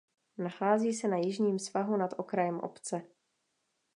Nachází 0.37 0.93
se 0.93 1.07
na 1.07 1.17
jižním 1.17 1.59
svahu 1.59 1.97
nad 1.97 2.13
okrajem 2.17 2.59
obce. 2.59 3.01